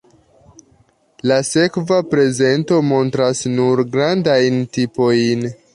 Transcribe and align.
La 1.31 1.37
sekva 1.49 1.99
prezento 2.15 2.81
montras 2.89 3.45
nur 3.59 3.87
grandajn 3.97 4.63
tipojn. 4.79 5.51